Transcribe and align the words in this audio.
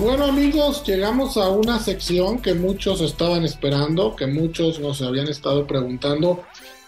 Bueno 0.00 0.24
amigos, 0.24 0.82
llegamos 0.86 1.36
a 1.36 1.50
una 1.50 1.78
sección 1.78 2.40
que 2.40 2.54
muchos 2.54 3.02
estaban 3.02 3.44
esperando, 3.44 4.16
que 4.16 4.26
muchos 4.26 4.80
nos 4.80 5.02
habían 5.02 5.28
estado 5.28 5.66
preguntando, 5.66 6.42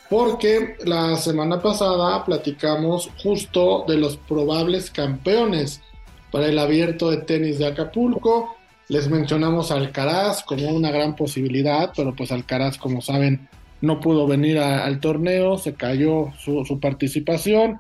porque 0.09 0.77
la 0.87 1.19
semana 1.19 1.61
pasada 1.61 2.25
platicamos 2.25 3.11
justo 3.23 3.85
de 3.87 3.99
los 3.99 4.17
probables 4.17 4.91
campeones 4.91 5.83
para 6.31 6.47
el 6.47 6.59
abierto 6.59 7.11
de 7.11 7.19
tenis 7.19 7.59
de 7.59 7.67
Acapulco. 7.67 8.57
Les 8.89 9.11
mencionamos 9.11 9.71
Alcaraz 9.71 10.43
como 10.43 10.71
una 10.71 10.91
gran 10.91 11.15
posibilidad, 11.15 11.93
pero 11.95 12.17
pues 12.17 12.33
Alcaraz, 12.33 12.79
como 12.79 13.03
saben, 13.03 13.47
no 13.83 14.01
pudo 14.01 14.27
venir 14.27 14.59
al 14.59 15.01
torneo, 15.01 15.59
se 15.59 15.75
cayó 15.75 16.33
su, 16.39 16.81
participación. 16.81 17.77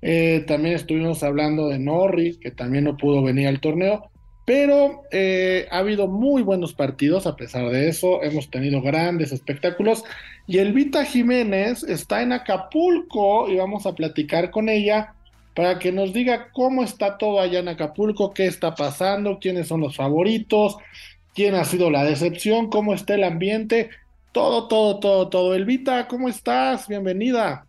Eh, 0.00 0.42
también 0.48 0.76
estuvimos 0.76 1.22
hablando 1.22 1.68
de 1.68 1.78
Norris, 1.78 2.38
que 2.38 2.50
también 2.50 2.84
no 2.84 2.96
pudo 2.96 3.22
venir 3.22 3.46
al 3.46 3.60
torneo. 3.60 4.10
Pero 4.50 5.04
eh, 5.12 5.68
ha 5.70 5.78
habido 5.78 6.08
muy 6.08 6.42
buenos 6.42 6.74
partidos 6.74 7.24
a 7.28 7.36
pesar 7.36 7.70
de 7.70 7.88
eso, 7.88 8.20
hemos 8.24 8.50
tenido 8.50 8.82
grandes 8.82 9.30
espectáculos 9.30 10.02
y 10.48 10.58
Elvita 10.58 11.04
Jiménez 11.04 11.84
está 11.84 12.20
en 12.20 12.32
Acapulco 12.32 13.48
y 13.48 13.54
vamos 13.58 13.86
a 13.86 13.94
platicar 13.94 14.50
con 14.50 14.68
ella 14.68 15.14
para 15.54 15.78
que 15.78 15.92
nos 15.92 16.12
diga 16.12 16.48
cómo 16.50 16.82
está 16.82 17.16
todo 17.16 17.38
allá 17.38 17.60
en 17.60 17.68
Acapulco, 17.68 18.34
qué 18.34 18.46
está 18.46 18.74
pasando, 18.74 19.38
quiénes 19.38 19.68
son 19.68 19.82
los 19.82 19.94
favoritos, 19.94 20.78
quién 21.32 21.54
ha 21.54 21.64
sido 21.64 21.88
la 21.88 22.02
decepción, 22.02 22.70
cómo 22.70 22.92
está 22.92 23.14
el 23.14 23.22
ambiente, 23.22 23.90
todo, 24.32 24.66
todo, 24.66 24.98
todo, 24.98 25.28
todo. 25.28 25.54
Elvita, 25.54 26.08
¿cómo 26.08 26.28
estás? 26.28 26.88
Bienvenida. 26.88 27.66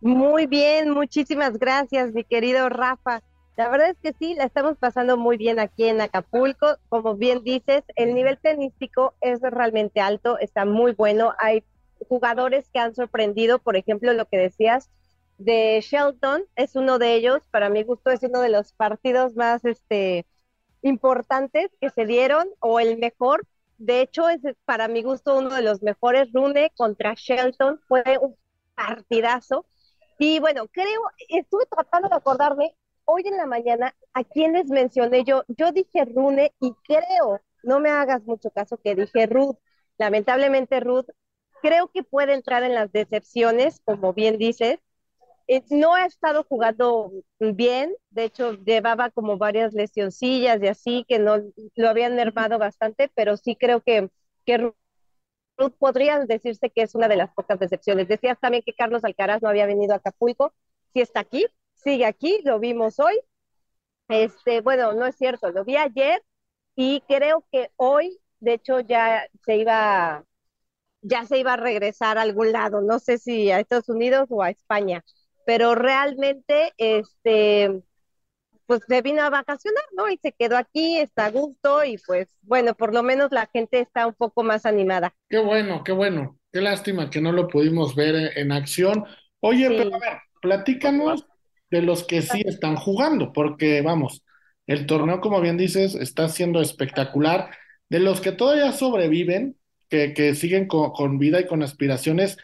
Muy 0.00 0.46
bien, 0.46 0.92
muchísimas 0.92 1.58
gracias, 1.58 2.14
mi 2.14 2.24
querido 2.24 2.70
Rafa. 2.70 3.20
La 3.56 3.68
verdad 3.68 3.90
es 3.90 3.98
que 3.98 4.14
sí, 4.18 4.34
la 4.34 4.44
estamos 4.44 4.78
pasando 4.78 5.16
muy 5.16 5.36
bien 5.36 5.58
aquí 5.58 5.84
en 5.84 6.00
Acapulco. 6.00 6.78
Como 6.88 7.16
bien 7.16 7.44
dices, 7.44 7.84
el 7.96 8.14
nivel 8.14 8.38
tenístico 8.38 9.14
es 9.20 9.40
realmente 9.42 10.00
alto, 10.00 10.38
está 10.38 10.64
muy 10.64 10.92
bueno. 10.92 11.34
Hay 11.38 11.64
jugadores 12.08 12.68
que 12.70 12.78
han 12.80 12.94
sorprendido, 12.94 13.58
por 13.58 13.76
ejemplo, 13.76 14.12
lo 14.14 14.26
que 14.26 14.38
decías 14.38 14.90
de 15.38 15.80
Shelton, 15.82 16.44
es 16.56 16.76
uno 16.76 16.98
de 16.98 17.14
ellos, 17.14 17.40
para 17.50 17.68
mi 17.68 17.82
gusto 17.82 18.10
es 18.10 18.22
uno 18.22 18.40
de 18.40 18.48
los 18.48 18.72
partidos 18.72 19.34
más 19.34 19.64
este, 19.64 20.26
importantes 20.82 21.70
que 21.80 21.90
se 21.90 22.06
dieron, 22.06 22.48
o 22.60 22.80
el 22.80 22.98
mejor. 22.98 23.46
De 23.78 24.00
hecho, 24.00 24.28
es 24.28 24.40
para 24.64 24.88
mi 24.88 25.02
gusto 25.02 25.36
uno 25.38 25.54
de 25.54 25.62
los 25.62 25.82
mejores. 25.82 26.32
Rune 26.32 26.70
contra 26.76 27.14
Shelton 27.16 27.80
fue 27.88 28.02
un 28.20 28.36
partidazo. 28.74 29.66
Y 30.18 30.38
bueno, 30.40 30.66
creo, 30.70 31.02
estuve 31.28 31.66
tratando 31.66 32.08
de 32.08 32.16
acordarme, 32.16 32.74
hoy 33.04 33.22
en 33.26 33.36
la 33.36 33.46
mañana, 33.46 33.94
¿a 34.12 34.24
quiénes 34.24 34.66
mencioné 34.66 35.24
yo? 35.24 35.44
Yo 35.48 35.72
dije 35.72 36.04
Rune 36.04 36.52
y 36.60 36.72
creo, 36.84 37.40
no 37.62 37.80
me 37.80 37.90
hagas 37.90 38.24
mucho 38.24 38.50
caso 38.50 38.78
que 38.78 38.94
dije 38.94 39.26
Ruth. 39.26 39.56
Lamentablemente 39.98 40.80
Ruth, 40.80 41.06
creo 41.62 41.88
que 41.88 42.02
puede 42.02 42.34
entrar 42.34 42.62
en 42.62 42.74
las 42.74 42.92
decepciones, 42.92 43.80
como 43.84 44.12
bien 44.12 44.38
dices. 44.38 44.78
Eh, 45.48 45.62
no 45.70 45.94
ha 45.94 46.06
estado 46.06 46.44
jugando 46.44 47.12
bien, 47.40 47.94
de 48.10 48.24
hecho 48.24 48.52
llevaba 48.64 49.10
como 49.10 49.38
varias 49.38 49.74
lesioncillas 49.74 50.62
y 50.62 50.68
así, 50.68 51.04
que 51.08 51.18
no 51.18 51.36
lo 51.76 51.88
habían 51.88 52.16
nervado 52.16 52.58
bastante, 52.58 53.10
pero 53.14 53.36
sí 53.36 53.56
creo 53.56 53.80
que, 53.82 54.08
que 54.46 54.58
Ruth 55.58 55.74
podría 55.78 56.18
decirse 56.20 56.70
que 56.70 56.82
es 56.82 56.94
una 56.94 57.08
de 57.08 57.16
las 57.16 57.32
pocas 57.34 57.58
decepciones. 57.58 58.08
Decías 58.08 58.38
también 58.40 58.62
que 58.64 58.74
Carlos 58.74 59.04
Alcaraz 59.04 59.42
no 59.42 59.48
había 59.48 59.66
venido 59.66 59.94
a 59.94 59.96
Acapulco, 59.96 60.52
sí 60.92 61.00
está 61.00 61.20
aquí, 61.20 61.46
sigue 61.82 62.06
aquí, 62.06 62.40
lo 62.44 62.58
vimos 62.58 62.98
hoy. 62.98 63.20
Este, 64.08 64.60
bueno, 64.60 64.92
no 64.92 65.06
es 65.06 65.16
cierto, 65.16 65.50
lo 65.50 65.64
vi 65.64 65.76
ayer 65.76 66.22
y 66.74 67.02
creo 67.08 67.46
que 67.50 67.70
hoy, 67.76 68.18
de 68.40 68.54
hecho, 68.54 68.80
ya 68.80 69.26
se 69.44 69.56
iba, 69.56 70.24
ya 71.00 71.24
se 71.24 71.38
iba 71.38 71.54
a 71.54 71.56
regresar 71.56 72.18
a 72.18 72.22
algún 72.22 72.52
lado, 72.52 72.80
no 72.80 72.98
sé 72.98 73.18
si 73.18 73.50
a 73.50 73.60
Estados 73.60 73.88
Unidos 73.88 74.26
o 74.30 74.42
a 74.42 74.50
España, 74.50 75.04
pero 75.46 75.74
realmente, 75.74 76.72
este, 76.76 77.82
pues 78.66 78.82
se 78.86 79.02
vino 79.02 79.22
a 79.22 79.30
vacacionar, 79.30 79.84
¿no? 79.96 80.08
Y 80.08 80.18
se 80.18 80.32
quedó 80.32 80.56
aquí, 80.56 80.98
está 80.98 81.26
a 81.26 81.30
gusto 81.30 81.84
y 81.84 81.98
pues, 81.98 82.28
bueno, 82.42 82.74
por 82.74 82.92
lo 82.92 83.02
menos 83.02 83.30
la 83.32 83.46
gente 83.46 83.80
está 83.80 84.06
un 84.06 84.14
poco 84.14 84.42
más 84.42 84.66
animada. 84.66 85.14
Qué 85.28 85.38
bueno, 85.38 85.82
qué 85.84 85.92
bueno. 85.92 86.38
Qué 86.52 86.60
lástima 86.60 87.08
que 87.08 87.20
no 87.20 87.32
lo 87.32 87.48
pudimos 87.48 87.94
ver 87.94 88.36
en, 88.36 88.52
acción. 88.52 89.06
Oye, 89.40 89.68
pero 89.68 89.94
a 89.94 89.98
ver, 89.98 90.18
platícanos 90.42 91.26
de 91.72 91.80
los 91.82 92.04
que 92.04 92.20
sí 92.20 92.42
están 92.44 92.76
jugando, 92.76 93.32
porque 93.32 93.80
vamos, 93.80 94.22
el 94.66 94.84
torneo, 94.86 95.20
como 95.22 95.40
bien 95.40 95.56
dices, 95.56 95.94
está 95.94 96.28
siendo 96.28 96.60
espectacular. 96.60 97.50
De 97.88 97.98
los 97.98 98.20
que 98.20 98.32
todavía 98.32 98.72
sobreviven, 98.72 99.56
que, 99.88 100.12
que 100.12 100.34
siguen 100.34 100.68
con, 100.68 101.18
vida 101.18 101.40
y 101.40 101.46
con 101.46 101.62
aspiraciones, 101.62 102.36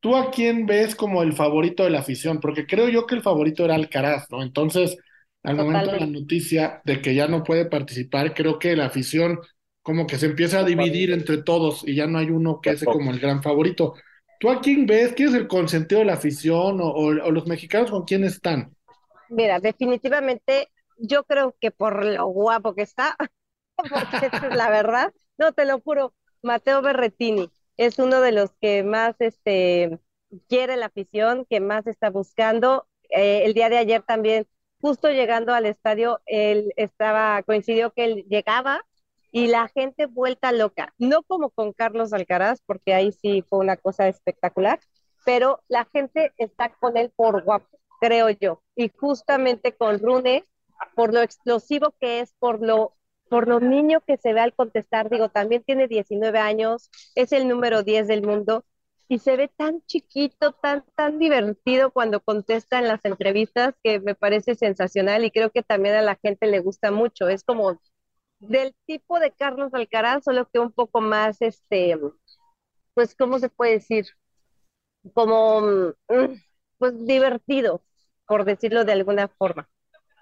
¿tú 0.00 0.16
a 0.16 0.30
quién 0.30 0.64
ves 0.66 0.94
como 0.94 1.24
el 1.24 1.32
favorito 1.32 1.82
de 1.82 1.90
la 1.90 1.98
afición? 1.98 2.38
Porque 2.38 2.66
creo 2.66 2.88
yo 2.88 3.06
que 3.06 3.16
el 3.16 3.22
favorito 3.22 3.64
era 3.64 3.74
Alcaraz, 3.74 4.30
¿no? 4.30 4.42
Entonces, 4.44 4.96
al 5.42 5.56
momento 5.56 5.90
de 5.90 6.00
la 6.00 6.06
noticia 6.06 6.80
de 6.84 7.02
que 7.02 7.16
ya 7.16 7.26
no 7.26 7.42
puede 7.42 7.66
participar, 7.66 8.32
creo 8.32 8.60
que 8.60 8.76
la 8.76 8.86
afición 8.86 9.40
como 9.82 10.06
que 10.06 10.18
se 10.18 10.26
empieza 10.26 10.60
a 10.60 10.64
dividir 10.64 11.10
entre 11.10 11.38
todos 11.38 11.82
y 11.86 11.96
ya 11.96 12.06
no 12.06 12.18
hay 12.18 12.30
uno 12.30 12.60
que 12.60 12.70
es 12.70 12.84
como 12.84 13.10
el 13.10 13.18
gran 13.18 13.42
favorito. 13.42 13.94
¿Tú 14.38 14.50
a 14.50 14.60
quién 14.60 14.86
ves? 14.86 15.12
¿Quién 15.14 15.30
es 15.30 15.34
el 15.34 15.48
consentido 15.48 16.00
de 16.00 16.06
la 16.06 16.14
afición 16.14 16.78
o, 16.80 17.12
los 17.12 17.46
mexicanos 17.46 17.90
con 17.90 18.04
quién 18.04 18.24
están? 18.24 18.74
Mira, 19.28 19.58
definitivamente 19.58 20.68
yo 20.96 21.24
creo 21.24 21.54
que 21.60 21.70
por 21.70 22.04
lo 22.04 22.26
guapo 22.26 22.74
que 22.74 22.82
está, 22.82 23.16
porque 23.76 24.26
esa 24.26 24.48
es 24.48 24.56
la 24.56 24.70
verdad, 24.70 25.12
no 25.36 25.52
te 25.52 25.64
lo 25.64 25.80
juro, 25.80 26.14
Mateo 26.42 26.82
Berretini 26.82 27.50
es 27.76 27.98
uno 27.98 28.20
de 28.20 28.32
los 28.32 28.50
que 28.60 28.82
más 28.82 29.14
este, 29.20 29.98
quiere 30.48 30.76
la 30.76 30.86
afición, 30.86 31.46
que 31.48 31.60
más 31.60 31.86
está 31.86 32.10
buscando. 32.10 32.86
Eh, 33.10 33.42
el 33.44 33.54
día 33.54 33.68
de 33.68 33.78
ayer 33.78 34.02
también, 34.02 34.46
justo 34.80 35.08
llegando 35.10 35.54
al 35.54 35.66
estadio, 35.66 36.20
él 36.26 36.72
estaba, 36.76 37.42
coincidió 37.44 37.92
que 37.92 38.04
él 38.04 38.26
llegaba 38.28 38.84
y 39.30 39.48
la 39.48 39.68
gente 39.68 40.06
vuelta 40.06 40.52
loca, 40.52 40.94
no 40.98 41.22
como 41.22 41.50
con 41.50 41.72
Carlos 41.72 42.12
Alcaraz, 42.12 42.60
porque 42.64 42.94
ahí 42.94 43.12
sí 43.12 43.44
fue 43.48 43.58
una 43.60 43.76
cosa 43.76 44.08
espectacular, 44.08 44.80
pero 45.24 45.60
la 45.68 45.84
gente 45.92 46.32
está 46.38 46.70
con 46.70 46.96
él 46.96 47.12
por 47.14 47.44
guapo, 47.44 47.78
creo 48.00 48.30
yo, 48.30 48.62
y 48.74 48.90
justamente 48.96 49.72
con 49.72 49.98
Rune, 49.98 50.44
por 50.94 51.12
lo 51.12 51.20
explosivo 51.22 51.94
que 52.00 52.20
es, 52.20 52.34
por 52.38 52.64
lo 52.64 52.94
por 53.28 53.46
lo 53.46 53.60
niño 53.60 54.00
que 54.06 54.16
se 54.16 54.32
ve 54.32 54.40
al 54.40 54.54
contestar, 54.54 55.10
digo, 55.10 55.28
también 55.28 55.62
tiene 55.62 55.86
19 55.86 56.38
años, 56.38 56.90
es 57.14 57.32
el 57.32 57.46
número 57.46 57.82
10 57.82 58.08
del 58.08 58.22
mundo 58.22 58.64
y 59.08 59.18
se 59.18 59.36
ve 59.36 59.48
tan 59.48 59.82
chiquito, 59.86 60.52
tan, 60.52 60.84
tan 60.94 61.18
divertido 61.18 61.90
cuando 61.90 62.20
contesta 62.20 62.78
en 62.78 62.88
las 62.88 63.04
entrevistas 63.04 63.74
que 63.82 64.00
me 64.00 64.14
parece 64.14 64.54
sensacional 64.54 65.24
y 65.24 65.30
creo 65.30 65.50
que 65.50 65.62
también 65.62 65.94
a 65.94 66.02
la 66.02 66.16
gente 66.16 66.46
le 66.46 66.60
gusta 66.60 66.90
mucho. 66.90 67.28
Es 67.28 67.42
como 67.42 67.80
del 68.40 68.74
tipo 68.86 69.18
de 69.20 69.32
Carlos 69.32 69.74
Alcaraz, 69.74 70.24
solo 70.24 70.48
que 70.52 70.58
un 70.58 70.72
poco 70.72 71.00
más, 71.00 71.40
este, 71.42 71.96
pues, 72.94 73.14
¿cómo 73.14 73.38
se 73.38 73.48
puede 73.48 73.72
decir? 73.72 74.06
Como, 75.14 75.60
mm, 76.08 76.34
pues, 76.78 77.06
divertido, 77.06 77.82
por 78.26 78.44
decirlo 78.44 78.84
de 78.84 78.92
alguna 78.92 79.28
forma. 79.28 79.68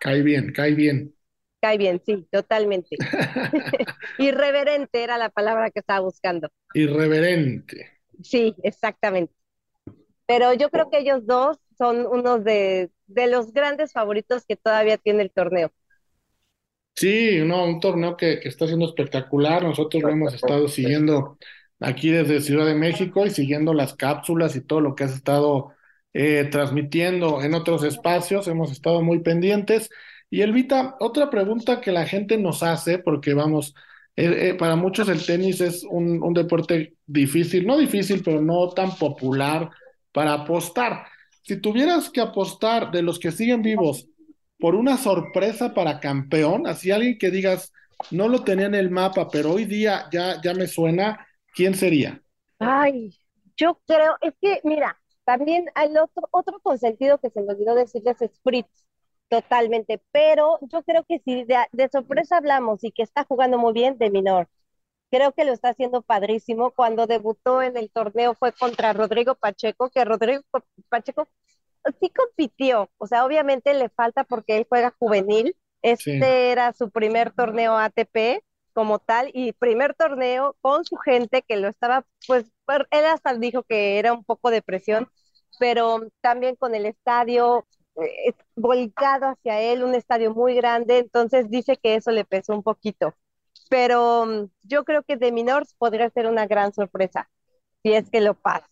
Cae 0.00 0.22
bien, 0.22 0.52
cae 0.52 0.74
bien. 0.74 1.14
Cae 1.60 1.78
bien, 1.78 2.00
sí, 2.04 2.28
totalmente. 2.30 2.96
Irreverente 4.18 5.02
era 5.02 5.18
la 5.18 5.30
palabra 5.30 5.70
que 5.70 5.80
estaba 5.80 6.00
buscando. 6.00 6.50
Irreverente. 6.74 8.00
Sí, 8.22 8.54
exactamente. 8.62 9.34
Pero 10.26 10.52
yo 10.54 10.70
creo 10.70 10.90
que 10.90 10.98
ellos 10.98 11.26
dos 11.26 11.58
son 11.78 12.06
unos 12.06 12.44
de, 12.44 12.90
de 13.06 13.26
los 13.28 13.52
grandes 13.52 13.92
favoritos 13.92 14.44
que 14.46 14.56
todavía 14.56 14.98
tiene 14.98 15.22
el 15.22 15.30
torneo. 15.32 15.72
Sí, 16.96 17.40
no, 17.44 17.64
un 17.66 17.78
torneo 17.80 18.16
que, 18.16 18.40
que 18.40 18.48
está 18.48 18.66
siendo 18.66 18.86
espectacular. 18.86 19.62
Nosotros 19.62 20.02
lo 20.02 20.10
hemos 20.10 20.32
estado 20.34 20.66
siguiendo 20.68 21.36
aquí 21.78 22.10
desde 22.10 22.40
Ciudad 22.40 22.64
de 22.66 22.74
México 22.74 23.26
y 23.26 23.30
siguiendo 23.30 23.74
las 23.74 23.94
cápsulas 23.94 24.56
y 24.56 24.62
todo 24.62 24.80
lo 24.80 24.94
que 24.94 25.04
has 25.04 25.14
estado 25.14 25.74
eh, 26.14 26.48
transmitiendo 26.50 27.42
en 27.42 27.52
otros 27.54 27.84
espacios. 27.84 28.48
Hemos 28.48 28.72
estado 28.72 29.02
muy 29.02 29.18
pendientes. 29.20 29.90
Y 30.30 30.40
Elvita, 30.40 30.96
otra 30.98 31.28
pregunta 31.28 31.82
que 31.82 31.92
la 31.92 32.06
gente 32.06 32.38
nos 32.38 32.62
hace, 32.62 32.98
porque 32.98 33.34
vamos, 33.34 33.74
eh, 34.16 34.50
eh, 34.50 34.54
para 34.54 34.74
muchos 34.76 35.08
el 35.10 35.24
tenis 35.24 35.60
es 35.60 35.84
un, 35.84 36.22
un 36.22 36.32
deporte 36.32 36.94
difícil, 37.06 37.66
no 37.66 37.76
difícil, 37.76 38.22
pero 38.24 38.40
no 38.40 38.70
tan 38.70 38.96
popular 38.96 39.70
para 40.12 40.32
apostar. 40.32 41.06
Si 41.42 41.60
tuvieras 41.60 42.08
que 42.10 42.22
apostar 42.22 42.90
de 42.90 43.02
los 43.02 43.18
que 43.18 43.32
siguen 43.32 43.60
vivos, 43.62 44.08
por 44.58 44.74
una 44.74 44.96
sorpresa 44.96 45.74
para 45.74 46.00
campeón, 46.00 46.66
así 46.66 46.90
alguien 46.90 47.18
que 47.18 47.30
digas, 47.30 47.72
no 48.10 48.28
lo 48.28 48.44
tenía 48.44 48.66
en 48.66 48.74
el 48.74 48.90
mapa, 48.90 49.28
pero 49.30 49.52
hoy 49.52 49.64
día 49.64 50.08
ya, 50.12 50.40
ya 50.42 50.54
me 50.54 50.66
suena, 50.66 51.26
¿quién 51.54 51.74
sería? 51.74 52.22
Ay, 52.58 53.18
yo 53.56 53.80
creo, 53.86 54.16
es 54.20 54.34
que, 54.40 54.60
mira, 54.64 54.98
también 55.24 55.66
hay 55.74 55.88
otro, 55.96 56.28
otro 56.30 56.60
consentido 56.60 57.18
que 57.18 57.30
se 57.30 57.42
me 57.42 57.52
olvidó 57.52 57.74
decirles 57.74 58.22
es 58.22 58.40
Fritz. 58.42 58.86
Totalmente, 59.28 60.00
pero 60.12 60.58
yo 60.70 60.82
creo 60.84 61.04
que 61.04 61.18
si 61.24 61.44
de, 61.44 61.88
sorpresa 61.90 62.36
hablamos 62.36 62.84
y 62.84 62.92
que 62.92 63.02
está 63.02 63.24
jugando 63.24 63.58
muy 63.58 63.72
bien, 63.72 63.98
de 63.98 64.10
Minor. 64.10 64.48
Creo 65.10 65.32
que 65.32 65.44
lo 65.44 65.52
está 65.52 65.70
haciendo 65.70 66.02
padrísimo. 66.02 66.70
Cuando 66.72 67.06
debutó 67.06 67.62
en 67.62 67.76
el 67.76 67.90
torneo 67.90 68.34
fue 68.34 68.52
contra 68.52 68.92
Rodrigo 68.92 69.34
Pacheco, 69.34 69.90
que 69.90 70.04
Rodrigo 70.04 70.42
Pacheco 70.88 71.28
sí 72.00 72.10
compitió. 72.10 72.90
O 72.98 73.06
sea, 73.06 73.24
obviamente 73.24 73.74
le 73.74 73.88
falta 73.90 74.24
porque 74.24 74.56
él 74.56 74.66
juega 74.68 74.94
juvenil. 74.98 75.56
Este 75.82 76.50
era 76.50 76.72
su 76.72 76.90
primer 76.90 77.32
torneo 77.32 77.76
ATP 77.76 78.42
como 78.72 78.98
tal 78.98 79.30
y 79.32 79.52
primer 79.52 79.94
torneo 79.94 80.56
con 80.60 80.84
su 80.84 80.96
gente 80.96 81.42
que 81.42 81.56
lo 81.56 81.68
estaba, 81.68 82.04
pues 82.26 82.52
él 82.90 83.04
hasta 83.06 83.34
dijo 83.34 83.62
que 83.62 83.98
era 83.98 84.12
un 84.12 84.22
poco 84.24 84.50
de 84.50 84.60
presión, 84.62 85.08
pero 85.58 86.00
también 86.20 86.56
con 86.56 86.74
el 86.74 86.84
estadio, 86.86 87.66
eh, 87.96 88.34
volcado 88.54 89.28
hacia 89.28 89.60
él, 89.62 89.82
un 89.82 89.94
estadio 89.94 90.34
muy 90.34 90.54
grande, 90.54 90.98
entonces 90.98 91.50
dice 91.50 91.76
que 91.78 91.94
eso 91.94 92.10
le 92.10 92.24
pesó 92.26 92.54
un 92.54 92.62
poquito. 92.62 93.14
Pero 93.70 94.26
mm, 94.26 94.50
yo 94.62 94.84
creo 94.84 95.02
que 95.02 95.16
de 95.16 95.32
Minors 95.32 95.74
podría 95.78 96.10
ser 96.10 96.26
una 96.26 96.46
gran 96.46 96.72
sorpresa, 96.74 97.30
si 97.82 97.94
es 97.94 98.10
que 98.10 98.20
lo 98.20 98.34
pasa. 98.34 98.66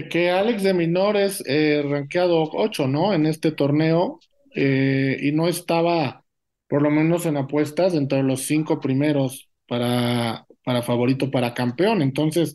Que, 0.00 0.30
Alex 0.30 0.62
de 0.62 0.72
Minor 0.72 1.18
es 1.18 1.42
eh, 1.46 1.82
rankeado 1.86 2.48
8, 2.50 2.88
¿no? 2.88 3.12
En 3.12 3.26
este 3.26 3.52
torneo, 3.52 4.20
eh, 4.54 5.18
y 5.20 5.32
no 5.32 5.48
estaba, 5.48 6.24
por 6.66 6.80
lo 6.80 6.90
menos 6.90 7.26
en 7.26 7.36
apuestas, 7.36 7.94
entre 7.94 8.22
los 8.22 8.42
cinco 8.42 8.80
primeros 8.80 9.50
para, 9.68 10.46
para 10.64 10.82
favorito 10.82 11.30
para 11.30 11.52
campeón. 11.52 12.00
Entonces, 12.00 12.54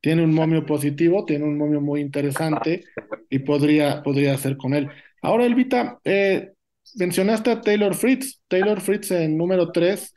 tiene 0.00 0.22
un 0.22 0.32
momio 0.32 0.64
positivo, 0.64 1.24
tiene 1.24 1.44
un 1.44 1.58
momio 1.58 1.80
muy 1.80 2.00
interesante 2.00 2.84
y 3.28 3.40
podría, 3.40 4.04
podría 4.04 4.38
ser 4.38 4.56
con 4.56 4.72
él. 4.72 4.88
Ahora, 5.22 5.44
Elvita, 5.44 5.98
eh, 6.04 6.52
mencionaste 6.94 7.50
a 7.50 7.60
Taylor 7.62 7.96
Fritz. 7.96 8.40
Taylor 8.46 8.80
Fritz 8.80 9.10
en 9.10 9.36
número 9.36 9.72
3, 9.72 10.14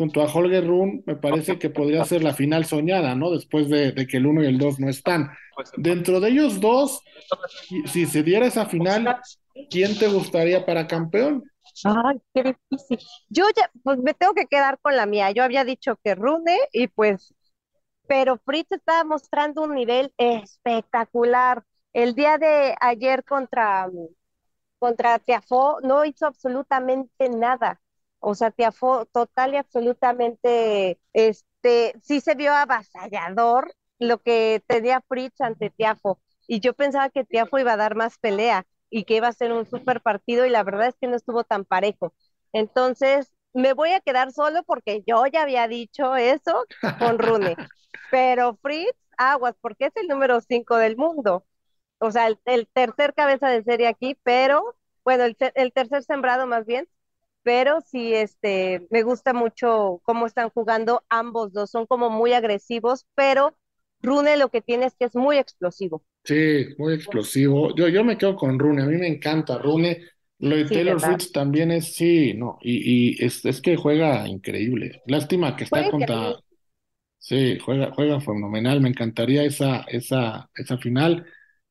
junto 0.00 0.22
a 0.22 0.32
Holger 0.32 0.66
Rune, 0.66 1.02
me 1.04 1.14
parece 1.14 1.58
que 1.58 1.68
podría 1.68 2.02
ser 2.06 2.24
la 2.24 2.32
final 2.32 2.64
soñada, 2.64 3.14
¿no? 3.14 3.30
Después 3.30 3.68
de, 3.68 3.92
que 4.06 4.16
el 4.16 4.26
1 4.26 4.44
y 4.44 4.46
el 4.46 4.56
2 4.56 4.80
no 4.80 4.88
están. 4.88 5.30
Dentro 5.76 6.20
de 6.20 6.30
ellos 6.30 6.58
dos, 6.58 7.02
si 7.84 8.06
se 8.06 8.22
diera 8.22 8.46
esa 8.46 8.64
final, 8.64 9.20
¿quién 9.68 9.98
te 9.98 10.08
gustaría 10.08 10.64
para 10.64 10.86
campeón? 10.86 11.44
Ay, 11.84 12.18
qué 12.32 12.56
difícil. 12.70 12.98
Yo 13.28 13.44
ya, 13.54 13.70
pues 13.82 13.98
me 13.98 14.14
tengo 14.14 14.32
que 14.32 14.46
quedar 14.46 14.78
con 14.80 14.96
la 14.96 15.04
mía. 15.04 15.32
Yo 15.32 15.44
había 15.44 15.66
dicho 15.66 15.98
que 16.02 16.14
Rune 16.14 16.58
y 16.72 16.86
pues, 16.88 17.34
pero 18.08 18.38
Fritz 18.38 18.72
estaba 18.72 19.04
mostrando 19.04 19.60
un 19.60 19.74
nivel 19.74 20.14
espectacular. 20.16 21.62
El 21.92 22.14
día 22.14 22.38
de 22.38 22.74
ayer 22.80 23.22
contra 23.22 23.86
contra 24.78 25.18
Tiafó 25.18 25.78
no 25.82 26.06
hizo 26.06 26.24
absolutamente 26.24 27.28
nada. 27.28 27.78
O 28.20 28.34
sea, 28.34 28.50
Tiafó 28.50 29.06
total 29.06 29.54
y 29.54 29.56
absolutamente, 29.56 31.00
este, 31.12 31.94
sí 32.02 32.20
se 32.20 32.34
vio 32.34 32.52
avasallador 32.54 33.74
lo 33.98 34.18
que 34.18 34.62
tenía 34.66 35.02
Fritz 35.08 35.40
ante 35.40 35.70
Tiafo. 35.70 36.20
Y 36.46 36.60
yo 36.60 36.74
pensaba 36.74 37.10
que 37.10 37.24
Tiafo 37.24 37.58
iba 37.58 37.72
a 37.74 37.76
dar 37.76 37.94
más 37.96 38.18
pelea 38.18 38.66
y 38.90 39.04
que 39.04 39.16
iba 39.16 39.28
a 39.28 39.32
ser 39.32 39.52
un 39.52 39.66
super 39.66 40.00
partido 40.02 40.46
y 40.46 40.50
la 40.50 40.62
verdad 40.64 40.88
es 40.88 40.96
que 41.00 41.06
no 41.08 41.16
estuvo 41.16 41.44
tan 41.44 41.64
parejo. 41.64 42.14
Entonces, 42.52 43.32
me 43.52 43.72
voy 43.74 43.90
a 43.92 44.00
quedar 44.00 44.32
solo 44.32 44.62
porque 44.64 45.02
yo 45.06 45.26
ya 45.26 45.42
había 45.42 45.68
dicho 45.68 46.16
eso 46.16 46.64
con 46.98 47.18
Rune. 47.18 47.56
Pero 48.10 48.56
Fritz, 48.62 48.96
aguas, 49.18 49.54
porque 49.60 49.86
es 49.86 49.96
el 49.96 50.08
número 50.08 50.40
5 50.40 50.76
del 50.76 50.96
mundo 50.96 51.44
o 52.00 52.10
sea, 52.10 52.28
el, 52.28 52.68
tercer 52.68 53.14
cabeza 53.14 53.48
de 53.48 53.62
serie 53.62 53.86
aquí, 53.86 54.18
pero, 54.24 54.76
bueno, 55.04 55.24
el, 55.24 55.72
tercer 55.72 56.02
sembrado 56.02 56.46
más 56.46 56.66
bien, 56.66 56.88
pero 57.42 57.80
sí, 57.80 58.14
este, 58.14 58.86
me 58.90 59.02
gusta 59.02 59.32
mucho 59.32 60.00
cómo 60.04 60.26
están 60.26 60.50
jugando 60.50 61.02
ambos 61.08 61.52
dos, 61.52 61.70
son 61.70 61.86
como 61.86 62.10
muy 62.10 62.32
agresivos, 62.32 63.06
pero 63.14 63.56
Rune 64.02 64.36
lo 64.36 64.50
que 64.50 64.62
tiene 64.62 64.86
es 64.86 64.94
que 64.96 65.06
es 65.06 65.14
muy 65.14 65.38
explosivo. 65.38 66.02
Sí, 66.24 66.66
muy 66.78 66.94
explosivo. 66.94 67.74
Yo, 67.74 67.88
yo 67.88 68.04
me 68.04 68.18
quedo 68.18 68.36
con 68.36 68.58
Rune, 68.58 68.82
a 68.82 68.86
mí 68.86 68.96
me 68.96 69.08
encanta 69.08 69.58
Rune. 69.58 70.02
Lo 70.38 70.56
de 70.56 70.64
Taylor 70.64 70.98
Fritz 70.98 71.32
también 71.32 71.70
es, 71.70 71.94
sí, 71.94 72.32
no, 72.32 72.58
y, 72.62 73.12
y 73.12 73.24
es, 73.24 73.44
es, 73.44 73.60
que 73.60 73.76
juega 73.76 74.26
increíble. 74.26 75.02
Lástima 75.06 75.54
que 75.54 75.64
está 75.64 75.90
contra... 75.90 76.34
Sí, 77.18 77.58
juega, 77.58 77.92
juega 77.92 78.18
fenomenal, 78.20 78.80
me 78.80 78.88
encantaría 78.88 79.44
esa, 79.44 79.82
esa, 79.82 80.48
esa 80.54 80.78
final. 80.78 81.26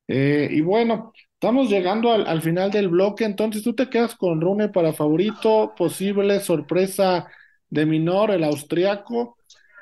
Eh, 0.07 0.47
y 0.51 0.61
bueno, 0.61 1.11
estamos 1.39 1.69
llegando 1.69 2.11
al, 2.11 2.41
final 2.41 2.69
del 2.69 2.89
bloque, 2.89 3.23
entonces 3.23 3.63
tú 3.63 3.73
te 3.73 3.89
quedas 3.89 4.13
con 4.13 4.41
Rune 4.41 4.67
para 4.67 4.91
favorito, 4.91 5.73
posible 5.77 6.41
sorpresa 6.41 7.27
de 7.69 7.85
Minor, 7.85 8.31
el 8.31 8.43
austriaco, 8.43 9.37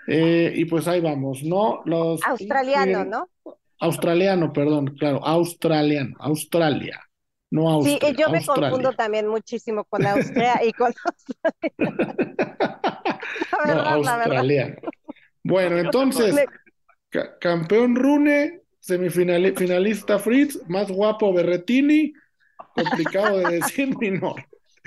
eh, 0.08 0.54
y 0.56 0.66
pues 0.66 0.88
ahí 0.88 1.02
vamos, 1.02 1.42
¿no? 1.42 1.82
Los, 1.86 2.24
australiano, 2.24 3.04
¿no? 3.06 3.30
Australiano, 3.80 4.54
perdón, 4.54 4.96
claro, 5.00 5.26
australiano, 5.26 6.16
Australia. 6.20 7.02
No 7.50 7.68
Austria, 7.72 8.10
sí, 8.10 8.16
yo 8.20 8.30
me 8.30 8.46
confundo 8.46 8.92
también 8.94 9.28
muchísimo 9.28 9.84
con 9.86 10.06
Austria 10.06 10.62
y 10.64 10.72
con 10.74 10.94
no, 13.66 13.74
australiano. 13.74 14.76
Bueno, 15.44 15.78
entonces, 15.78 16.36
campeón 17.40 17.96
Rune, 17.96 18.62
semifinalista 18.88 20.18
Fritz, 20.18 20.60
más 20.68 20.90
guapo 20.90 21.34
Berretini, 21.34 22.14
complicado 22.74 23.40
de 23.40 23.60
decir 23.60 23.96
Minor. 24.00 24.44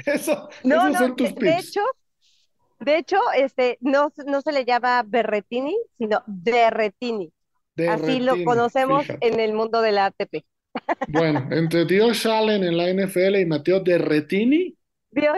Eso, 0.06 0.48
no, 0.64 0.88
esos 0.88 0.98
son 0.98 1.16
tus 1.16 1.34
de, 1.34 1.58
hecho, 1.58 1.82
de 2.80 2.96
hecho, 2.96 3.18
este, 3.36 3.76
no, 3.80 4.10
no 4.26 4.40
se 4.40 4.52
le 4.52 4.64
llama 4.64 5.04
Berretini, 5.06 5.76
sino 5.98 6.22
Derretini. 6.26 7.30
Así 7.88 8.20
lo 8.20 8.42
conocemos 8.44 9.06
en 9.20 9.40
el 9.40 9.52
mundo 9.52 9.80
de 9.80 9.92
la 9.92 10.06
ATP. 10.06 10.44
Bueno, 11.08 11.48
entre 11.50 11.84
Dios 11.84 12.26
Allen 12.26 12.64
en 12.64 12.76
la 12.76 12.92
NFL 12.92 13.36
y 13.36 13.46
Mateo 13.46 13.80
Derretini, 13.80 14.76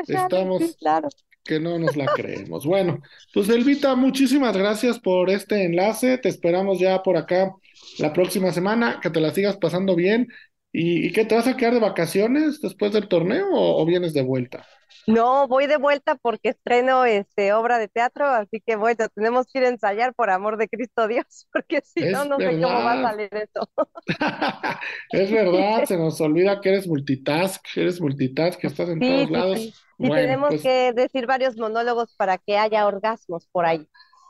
estamos 0.06 0.76
claro. 0.79 1.09
Que 1.44 1.61
no 1.61 1.79
nos 1.79 1.97
la 1.97 2.06
creemos. 2.06 2.67
Bueno, 2.67 3.00
pues 3.33 3.49
Elvita, 3.49 3.94
muchísimas 3.94 4.57
gracias 4.57 4.99
por 4.99 5.31
este 5.31 5.64
enlace. 5.64 6.19
Te 6.19 6.28
esperamos 6.28 6.78
ya 6.78 7.02
por 7.02 7.16
acá 7.16 7.55
la 7.99 8.12
próxima 8.12 8.52
semana, 8.52 9.00
que 9.02 9.11
te 9.11 9.21
la 9.21 9.33
sigas 9.33 9.57
pasando 9.57 9.97
bien. 9.97 10.28
¿Y, 10.73 11.07
y 11.07 11.12
qué 11.12 11.26
te 11.26 11.35
vas 11.35 11.47
a 11.47 11.57
quedar 11.57 11.75
de 11.75 11.81
vacaciones 11.81 12.61
después 12.61 12.93
del 12.93 13.07
torneo 13.07 13.47
o, 13.52 13.85
vienes 13.85 14.14
de 14.14 14.23
vuelta? 14.23 14.66
No, 15.07 15.47
voy 15.49 15.66
de 15.66 15.76
vuelta 15.76 16.14
porque 16.14 16.50
estreno 16.50 17.05
este 17.05 17.52
obra 17.52 17.78
de 17.78 17.88
teatro, 17.88 18.26
así 18.26 18.62
que 18.64 18.76
bueno, 18.76 19.07
tenemos 19.14 19.47
que 19.47 19.59
ir 19.59 19.64
a 19.66 19.69
ensayar 19.69 20.14
por 20.14 20.31
amor 20.31 20.57
de 20.57 20.69
Cristo 20.69 21.09
Dios, 21.09 21.49
porque 21.52 21.83
si 21.85 22.05
no, 22.07 22.25
no 22.25 22.38
sé 22.38 22.52
cómo 22.52 22.85
va 22.85 22.93
a 22.93 23.02
salir 23.02 23.28
esto. 23.33 23.69
es 25.11 25.31
verdad, 25.31 25.85
se 25.85 25.97
nos 25.99 26.21
olvida 26.21 26.61
que 26.61 26.71
eres 26.71 26.87
multitask, 26.87 27.62
eres 27.76 28.00
multitask, 28.00 28.59
que 28.59 28.66
estás 28.69 28.88
en 28.88 29.00
todos 29.00 29.31
lados. 29.31 29.85
Y 30.02 30.11
tenemos 30.11 30.49
pues 30.49 30.62
que 30.62 30.92
decir 30.92 31.26
varios 31.26 31.56
monólogos 31.56 32.14
para 32.16 32.38
que 32.38 32.59
haya 32.59 32.87
orgasmos 32.87 33.47
por 33.52 33.64
ahí. 33.64 33.87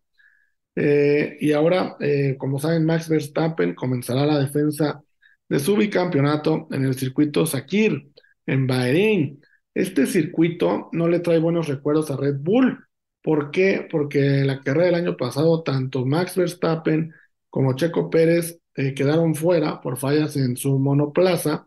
eh, 0.76 1.36
y 1.40 1.52
ahora, 1.52 1.96
eh, 2.00 2.36
como 2.38 2.58
saben, 2.58 2.84
Max 2.86 3.08
Verstappen 3.08 3.74
comenzará 3.74 4.24
la 4.26 4.38
defensa 4.38 5.02
de 5.48 5.58
su 5.58 5.76
bicampeonato 5.76 6.68
en 6.70 6.84
el 6.84 6.94
circuito 6.94 7.46
Sakir, 7.46 8.10
en 8.46 8.66
Bahrein. 8.66 9.40
Este 9.74 10.06
circuito 10.06 10.88
no 10.92 11.08
le 11.08 11.20
trae 11.20 11.38
buenos 11.38 11.68
recuerdos 11.68 12.10
a 12.10 12.16
Red 12.16 12.36
Bull. 12.40 12.86
¿Por 13.22 13.50
qué? 13.50 13.86
Porque 13.90 14.40
en 14.40 14.46
la 14.46 14.60
carrera 14.60 14.86
del 14.86 14.94
año 14.94 15.16
pasado, 15.16 15.62
tanto 15.62 16.06
Max 16.06 16.36
Verstappen 16.36 17.12
como 17.50 17.74
Checo 17.76 18.08
Pérez 18.10 18.60
eh, 18.74 18.94
quedaron 18.94 19.34
fuera 19.34 19.80
por 19.80 19.98
fallas 19.98 20.36
en 20.36 20.56
su 20.56 20.78
monoplaza 20.78 21.66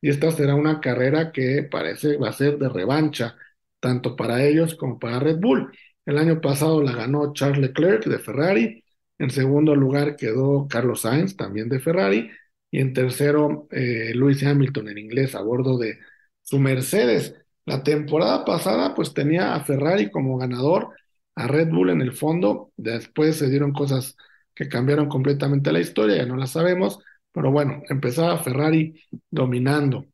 y 0.00 0.10
esta 0.10 0.30
será 0.32 0.54
una 0.54 0.80
carrera 0.80 1.32
que 1.32 1.62
parece 1.70 2.16
va 2.16 2.30
a 2.30 2.32
ser 2.32 2.58
de 2.58 2.68
revancha, 2.68 3.36
tanto 3.80 4.16
para 4.16 4.44
ellos 4.44 4.74
como 4.74 4.98
para 4.98 5.20
Red 5.20 5.38
Bull. 5.40 5.72
El 6.06 6.18
año 6.18 6.40
pasado 6.40 6.82
la 6.82 6.92
ganó 6.92 7.32
Charles 7.34 7.60
Leclerc 7.60 8.04
de 8.06 8.18
Ferrari. 8.18 8.84
En 9.18 9.30
segundo 9.30 9.74
lugar 9.74 10.16
quedó 10.16 10.66
Carlos 10.68 11.02
Sainz, 11.02 11.36
también 11.36 11.68
de 11.68 11.80
Ferrari. 11.80 12.30
Y 12.70 12.80
en 12.80 12.92
tercero, 12.94 13.68
eh, 13.70 14.12
Lewis 14.14 14.42
Hamilton 14.44 14.88
en 14.88 14.98
inglés 14.98 15.34
a 15.34 15.42
bordo 15.42 15.78
de 15.78 15.98
su 16.42 16.58
Mercedes. 16.58 17.34
La 17.66 17.82
temporada 17.82 18.44
pasada, 18.44 18.94
pues 18.94 19.14
tenía 19.14 19.54
a 19.54 19.64
Ferrari 19.64 20.10
como 20.10 20.38
ganador, 20.38 20.90
a 21.34 21.46
Red 21.46 21.68
Bull 21.70 21.90
en 21.90 22.02
el 22.02 22.12
fondo. 22.12 22.72
Después 22.76 23.36
se 23.36 23.48
dieron 23.48 23.72
cosas 23.72 24.16
que 24.54 24.68
cambiaron 24.68 25.08
completamente 25.08 25.72
la 25.72 25.80
historia, 25.80 26.16
ya 26.16 26.26
no 26.26 26.36
la 26.36 26.46
sabemos. 26.46 26.98
Pero 27.32 27.52
bueno, 27.52 27.82
empezaba 27.88 28.38
Ferrari 28.38 29.00
dominando. 29.30 30.06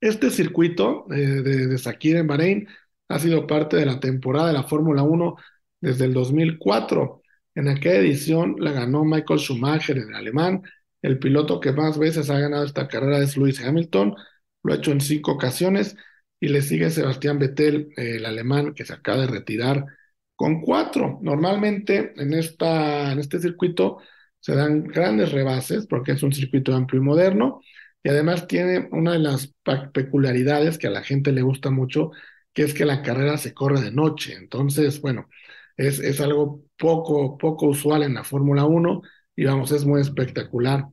Este 0.00 0.30
circuito 0.30 1.06
eh, 1.12 1.16
de, 1.16 1.66
de 1.66 1.78
Sakir 1.78 2.16
en 2.16 2.26
Bahrein 2.26 2.68
ha 3.08 3.18
sido 3.18 3.46
parte 3.46 3.76
de 3.76 3.86
la 3.86 4.00
temporada 4.00 4.48
de 4.48 4.54
la 4.54 4.62
Fórmula 4.64 5.02
1 5.02 5.36
desde 5.80 6.04
el 6.06 6.14
2004. 6.14 7.22
En 7.54 7.68
aquella 7.68 7.96
edición 7.96 8.56
la 8.58 8.72
ganó 8.72 9.04
Michael 9.04 9.40
Schumacher, 9.40 9.98
en 9.98 10.14
alemán. 10.14 10.62
El 11.02 11.18
piloto 11.18 11.60
que 11.60 11.72
más 11.72 11.98
veces 11.98 12.30
ha 12.30 12.38
ganado 12.38 12.64
esta 12.64 12.88
carrera 12.88 13.18
es 13.18 13.36
Lewis 13.36 13.60
Hamilton. 13.60 14.14
Lo 14.62 14.72
ha 14.72 14.76
hecho 14.76 14.92
en 14.92 15.00
cinco 15.00 15.32
ocasiones 15.32 15.96
y 16.40 16.48
le 16.48 16.62
sigue 16.62 16.90
Sebastián 16.90 17.38
Vettel, 17.38 17.92
el 17.96 18.24
alemán, 18.26 18.74
que 18.74 18.84
se 18.84 18.94
acaba 18.94 19.20
de 19.22 19.26
retirar 19.28 19.86
con 20.36 20.62
cuatro. 20.62 21.18
Normalmente 21.22 22.12
en, 22.16 22.32
esta, 22.34 23.12
en 23.12 23.18
este 23.18 23.40
circuito 23.40 23.98
se 24.40 24.54
dan 24.54 24.84
grandes 24.84 25.32
rebases 25.32 25.86
porque 25.86 26.12
es 26.12 26.22
un 26.22 26.32
circuito 26.32 26.74
amplio 26.74 27.00
y 27.02 27.04
moderno 27.04 27.60
y 28.02 28.08
además 28.08 28.46
tiene 28.46 28.88
una 28.92 29.12
de 29.12 29.18
las 29.18 29.54
peculiaridades 29.92 30.78
que 30.78 30.86
a 30.86 30.90
la 30.90 31.02
gente 31.02 31.32
le 31.32 31.42
gusta 31.42 31.70
mucho 31.70 32.10
que 32.52 32.62
es 32.62 32.74
que 32.74 32.84
la 32.84 33.02
carrera 33.02 33.36
se 33.38 33.54
corre 33.54 33.80
de 33.80 33.92
noche. 33.92 34.34
Entonces, 34.34 35.00
bueno, 35.00 35.28
es, 35.76 36.00
es 36.00 36.20
algo 36.20 36.64
poco, 36.76 37.38
poco 37.38 37.66
usual 37.66 38.02
en 38.02 38.14
la 38.14 38.24
Fórmula 38.24 38.64
1 38.64 39.02
y 39.36 39.44
vamos, 39.44 39.72
es 39.72 39.84
muy 39.84 40.00
espectacular 40.00 40.86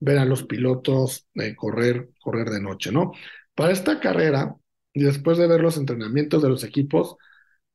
ver 0.00 0.18
a 0.18 0.24
los 0.24 0.44
pilotos 0.44 1.28
eh, 1.34 1.54
correr, 1.54 2.10
correr 2.20 2.50
de 2.50 2.60
noche, 2.60 2.92
¿no? 2.92 3.12
Para 3.54 3.72
esta 3.72 4.00
carrera, 4.00 4.54
después 5.02 5.38
de 5.38 5.46
ver 5.48 5.60
los 5.60 5.76
entrenamientos 5.76 6.42
de 6.42 6.48
los 6.48 6.64
equipos, 6.64 7.16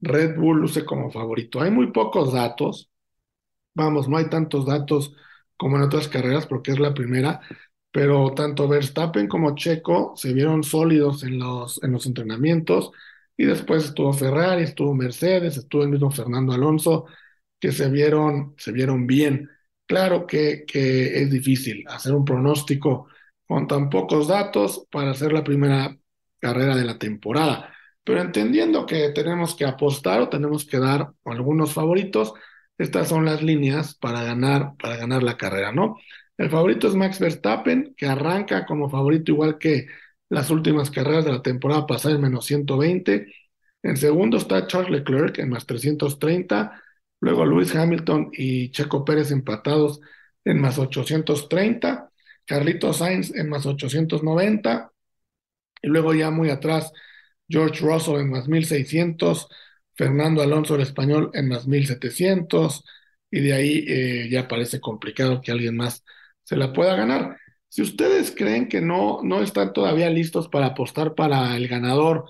Red 0.02 0.38
Bull 0.38 0.60
luce 0.62 0.86
como 0.86 1.12
favorito. 1.12 1.62
Hay 1.62 1.72
muy 1.72 1.92
pocos 1.92 2.34
datos, 2.34 2.90
vamos, 3.74 4.08
no 4.10 4.18
hay 4.18 4.30
tantos 4.30 4.66
datos 4.66 5.14
como 5.58 5.78
en 5.78 5.84
otras 5.84 6.08
carreras 6.08 6.48
porque 6.48 6.72
es 6.72 6.80
la 6.80 6.94
primera, 6.94 7.42
pero 7.92 8.34
tanto 8.34 8.68
Verstappen 8.68 9.28
como 9.28 9.56
Checo 9.56 10.14
se 10.16 10.34
vieron 10.34 10.64
sólidos 10.64 11.24
en 11.24 11.40
los, 11.40 11.82
en 11.84 11.92
los 11.92 12.06
entrenamientos 12.06 12.92
y 13.38 13.46
después 13.46 13.86
estuvo 13.86 14.14
Ferrari, 14.14 14.64
estuvo 14.64 14.94
Mercedes, 14.94 15.58
estuvo 15.58 15.84
el 15.84 15.90
mismo 15.90 16.12
Fernando 16.12 16.54
Alonso, 16.54 17.06
que 17.60 17.72
se 17.72 17.90
vieron, 17.90 18.54
se 18.58 18.72
vieron 18.72 19.08
bien. 19.08 19.50
Claro 19.86 20.28
que, 20.28 20.66
que 20.68 21.22
es 21.24 21.32
difícil 21.32 21.84
hacer 21.88 22.14
un 22.14 22.26
pronóstico 22.26 23.08
con 23.48 23.68
tan 23.68 23.90
pocos 23.90 24.28
datos 24.28 24.86
para 24.92 25.12
hacer 25.12 25.34
la 25.34 25.44
primera 25.44 25.98
carrera 26.40 26.76
de 26.76 26.86
la 26.86 26.98
temporada, 26.98 27.74
pero 28.04 28.22
entendiendo 28.22 28.86
que 28.86 29.10
tenemos 29.10 29.56
que 29.56 29.66
apostar 29.66 30.22
o 30.22 30.30
tenemos 30.30 30.66
que 30.66 30.80
dar 30.80 31.12
algunos 31.26 31.74
favoritos, 31.74 32.34
estas 32.78 33.10
son 33.10 33.26
las 33.26 33.44
líneas 33.44 33.96
para 33.96 34.24
ganar, 34.24 34.74
para 34.82 34.98
ganar 34.98 35.22
la 35.24 35.38
carrera, 35.38 35.72
¿no? 35.72 35.98
El 36.38 36.50
favorito 36.50 36.88
es 36.88 36.96
Max 36.96 37.20
Verstappen, 37.20 37.94
que 37.98 38.06
arranca 38.08 38.66
como 38.66 38.90
favorito 38.90 39.32
igual 39.34 39.58
que 39.60 39.88
las 40.30 40.50
últimas 40.50 40.90
carreras 40.90 41.26
de 41.26 41.34
la 41.34 41.42
temporada 41.42 41.86
pasada 41.86 42.16
en 42.16 42.22
menos 42.22 42.46
120. 42.46 43.28
En 43.84 43.98
segundo 43.98 44.38
está 44.38 44.66
Charles 44.68 44.92
Leclerc 44.92 45.40
en 45.40 45.50
más 45.50 45.66
330. 45.66 46.82
Luego 47.20 47.46
Lewis 47.46 47.76
Hamilton 47.76 48.30
y 48.34 48.72
Checo 48.72 49.04
Pérez 49.04 49.32
empatados 49.32 50.00
en 50.46 50.62
más 50.62 50.78
830. 50.80 52.10
Carlitos 52.46 52.98
Sainz 52.98 53.36
en 53.36 53.50
más 53.50 53.66
890. 53.66 54.92
Y 55.82 55.88
luego 55.88 56.14
ya 56.14 56.32
muy 56.32 56.50
atrás, 56.50 56.92
George 57.48 57.80
Russell 57.86 58.20
en 58.20 58.30
más 58.30 58.48
1600. 58.48 59.48
Fernando 59.96 60.42
Alonso 60.42 60.76
el 60.76 60.82
español 60.82 61.32
en 61.34 61.50
más 61.50 61.68
1700. 61.68 62.84
Y 63.32 63.42
de 63.42 63.54
ahí 63.54 63.86
eh, 63.88 64.30
ya 64.30 64.48
parece 64.48 64.80
complicado 64.80 65.42
que 65.42 65.52
alguien 65.52 65.76
más 65.78 66.04
se 66.44 66.56
la 66.56 66.74
pueda 66.74 66.96
ganar. 66.96 67.38
Si 67.68 67.82
ustedes 67.84 68.34
creen 68.36 68.68
que 68.68 68.82
no, 68.82 69.20
no 69.24 69.42
están 69.42 69.74
todavía 69.74 70.10
listos 70.10 70.50
para 70.50 70.68
apostar 70.68 71.14
para 71.16 71.56
el 71.56 71.68
ganador, 71.68 72.26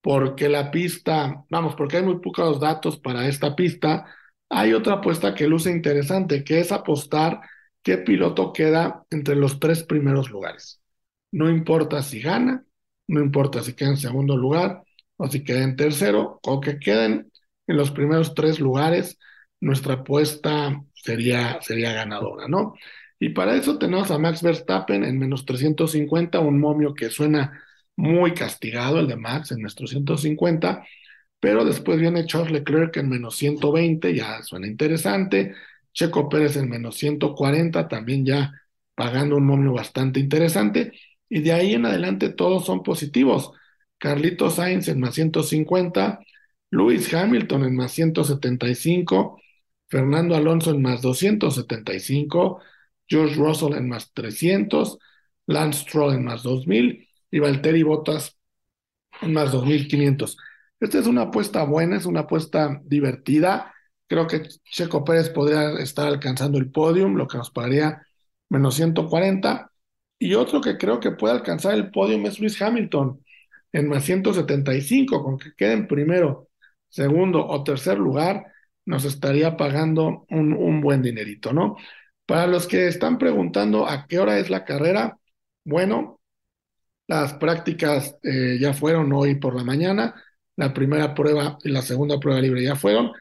porque 0.00 0.48
la 0.48 0.70
pista, 0.70 1.44
vamos, 1.48 1.76
porque 1.76 1.98
hay 1.98 2.02
muy 2.02 2.18
pocos 2.20 2.60
datos 2.60 2.98
para 2.98 3.28
esta 3.28 3.54
pista, 3.54 4.06
hay 4.48 4.74
otra 4.74 4.94
apuesta 4.94 5.34
que 5.34 5.46
luce 5.46 5.70
interesante, 5.70 6.44
que 6.44 6.60
es 6.60 6.72
apostar 6.72 7.40
qué 7.82 7.98
piloto 7.98 8.52
queda 8.52 9.04
entre 9.10 9.36
los 9.36 9.60
tres 9.60 9.84
primeros 9.84 10.30
lugares. 10.30 10.82
No 11.30 11.48
importa 11.48 12.02
si 12.02 12.20
gana, 12.20 12.64
no 13.12 13.20
importa 13.20 13.62
si 13.62 13.74
queda 13.74 13.90
en 13.90 13.96
segundo 13.98 14.36
lugar 14.36 14.82
o 15.16 15.28
si 15.28 15.44
queda 15.44 15.62
en 15.62 15.76
tercero, 15.76 16.40
o 16.42 16.60
que 16.60 16.78
queden 16.78 17.30
en 17.66 17.76
los 17.76 17.90
primeros 17.92 18.34
tres 18.34 18.58
lugares, 18.58 19.18
nuestra 19.60 19.94
apuesta 19.94 20.82
sería, 20.94 21.60
sería 21.62 21.92
ganadora, 21.92 22.48
¿no? 22.48 22.74
Y 23.20 23.28
para 23.30 23.54
eso 23.54 23.78
tenemos 23.78 24.10
a 24.10 24.18
Max 24.18 24.42
Verstappen 24.42 25.04
en 25.04 25.18
menos 25.18 25.44
350, 25.44 26.40
un 26.40 26.58
momio 26.58 26.94
que 26.94 27.10
suena 27.10 27.62
muy 27.96 28.34
castigado, 28.34 28.98
el 28.98 29.06
de 29.06 29.16
Max 29.16 29.52
en 29.52 29.60
nuestro 29.60 29.86
150, 29.86 30.84
pero 31.38 31.64
después 31.64 32.00
viene 32.00 32.26
Charles 32.26 32.50
Leclerc 32.52 32.96
en 32.96 33.08
menos 33.10 33.36
120, 33.36 34.14
ya 34.14 34.42
suena 34.42 34.66
interesante, 34.66 35.54
Checo 35.92 36.28
Pérez 36.28 36.56
en 36.56 36.68
menos 36.68 36.96
140, 36.96 37.86
también 37.88 38.24
ya 38.24 38.52
pagando 38.94 39.36
un 39.36 39.46
momio 39.46 39.72
bastante 39.74 40.18
interesante, 40.20 40.92
y 41.34 41.40
de 41.40 41.52
ahí 41.54 41.72
en 41.72 41.86
adelante 41.86 42.28
todos 42.28 42.66
son 42.66 42.82
positivos. 42.82 43.52
Carlitos 43.96 44.56
Sainz 44.56 44.88
en 44.88 45.00
más 45.00 45.14
150, 45.14 46.20
Lewis 46.70 47.12
Hamilton 47.14 47.64
en 47.64 47.74
más 47.74 47.92
175, 47.92 49.40
Fernando 49.88 50.36
Alonso 50.36 50.72
en 50.72 50.82
más 50.82 51.00
275, 51.00 52.60
George 53.08 53.36
Russell 53.36 53.72
en 53.72 53.88
más 53.88 54.12
300, 54.12 54.98
Lance 55.46 55.84
Stroll 55.84 56.16
en 56.16 56.24
más 56.24 56.42
2000 56.42 57.08
y 57.30 57.38
Valtteri 57.38 57.82
Bottas 57.82 58.36
en 59.22 59.32
más 59.32 59.52
2500. 59.52 60.36
Esta 60.80 60.98
es 60.98 61.06
una 61.06 61.22
apuesta 61.22 61.64
buena, 61.64 61.96
es 61.96 62.04
una 62.04 62.20
apuesta 62.20 62.78
divertida. 62.84 63.72
Creo 64.06 64.26
que 64.26 64.42
Checo 64.70 65.02
Pérez 65.02 65.30
podría 65.30 65.70
estar 65.78 66.08
alcanzando 66.08 66.58
el 66.58 66.70
podium, 66.70 67.14
lo 67.16 67.26
que 67.26 67.38
nos 67.38 67.50
pagaría 67.50 68.06
menos 68.50 68.74
140. 68.74 69.71
Y 70.22 70.34
otro 70.34 70.60
que 70.60 70.78
creo 70.78 71.00
que 71.00 71.10
puede 71.10 71.34
alcanzar 71.34 71.74
el 71.74 71.90
podium 71.90 72.24
es 72.26 72.38
Luis 72.38 72.60
Hamilton 72.62 73.20
en 73.72 73.88
más 73.88 74.04
175, 74.04 75.20
con 75.24 75.36
que 75.36 75.52
quede 75.56 75.72
en 75.72 75.88
primero, 75.88 76.48
segundo 76.88 77.44
o 77.44 77.64
tercer 77.64 77.98
lugar, 77.98 78.46
nos 78.84 79.04
estaría 79.04 79.56
pagando 79.56 80.24
un, 80.30 80.52
un 80.52 80.80
buen 80.80 81.02
dinerito, 81.02 81.52
¿no? 81.52 81.76
Para 82.24 82.46
los 82.46 82.68
que 82.68 82.86
están 82.86 83.18
preguntando 83.18 83.88
a 83.88 84.06
qué 84.06 84.20
hora 84.20 84.38
es 84.38 84.48
la 84.48 84.64
carrera, 84.64 85.18
bueno, 85.64 86.20
las 87.08 87.34
prácticas 87.34 88.16
eh, 88.22 88.58
ya 88.60 88.74
fueron 88.74 89.12
hoy 89.12 89.36
por 89.36 89.56
la 89.56 89.64
mañana, 89.64 90.14
la 90.56 90.72
primera 90.72 91.14
prueba 91.14 91.58
y 91.64 91.70
la 91.70 91.82
segunda 91.82 92.20
prueba 92.20 92.40
libre 92.40 92.62
ya 92.62 92.76
fueron. 92.76 93.12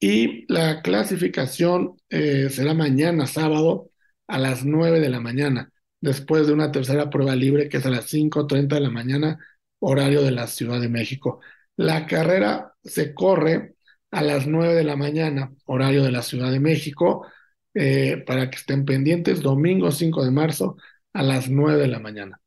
Y 0.00 0.44
la 0.52 0.82
clasificación 0.82 1.96
eh, 2.10 2.48
será 2.50 2.74
mañana 2.74 3.26
sábado 3.28 3.90
a 4.26 4.38
las 4.38 4.64
9 4.64 5.00
de 5.00 5.08
la 5.08 5.20
mañana, 5.20 5.70
después 6.00 6.46
de 6.46 6.52
una 6.52 6.72
tercera 6.72 7.10
prueba 7.10 7.34
libre 7.34 7.68
que 7.68 7.78
es 7.78 7.86
a 7.86 7.90
las 7.90 8.12
5.30 8.12 8.76
de 8.76 8.80
la 8.80 8.90
mañana, 8.90 9.38
horario 9.80 10.22
de 10.22 10.30
la 10.30 10.46
Ciudad 10.46 10.80
de 10.80 10.88
México. 10.88 11.40
La 11.76 12.06
carrera 12.06 12.74
se 12.82 13.14
corre 13.14 13.76
a 14.10 14.22
las 14.22 14.46
9 14.46 14.74
de 14.74 14.84
la 14.84 14.96
mañana, 14.96 15.52
horario 15.66 16.02
de 16.02 16.12
la 16.12 16.22
Ciudad 16.22 16.50
de 16.50 16.60
México, 16.60 17.26
eh, 17.74 18.22
para 18.26 18.50
que 18.50 18.56
estén 18.56 18.84
pendientes, 18.84 19.42
domingo 19.42 19.90
5 19.90 20.24
de 20.24 20.30
marzo 20.30 20.76
a 21.12 21.22
las 21.22 21.48
9 21.50 21.80
de 21.80 21.88
la 21.88 21.98
mañana. 22.00 22.40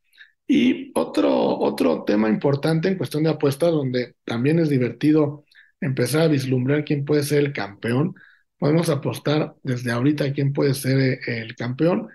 Y 0.48 0.92
otro, 0.96 1.60
otro 1.60 2.04
tema 2.04 2.30
importante 2.30 2.90
en 2.90 2.98
cuestión 2.98 3.24
de 3.24 3.30
apuestas, 3.30 3.72
donde 3.72 4.16
también 4.26 4.60
es 4.60 4.70
divertido 4.70 5.46
empezar 5.80 6.24
a 6.24 6.28
vislumbrar 6.28 6.84
quién 6.84 7.06
puede 7.06 7.24
ser 7.24 7.40
el 7.40 7.54
campeón. 7.54 8.16
Podemos 8.58 8.90
apostar 8.90 9.56
desde 9.64 9.92
ahorita 9.92 10.34
quién 10.34 10.54
puede 10.54 10.74
ser 10.74 11.00
eh, 11.00 11.20
el 11.26 11.56
campeón 11.56 12.10